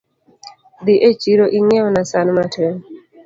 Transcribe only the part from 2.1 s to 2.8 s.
san matin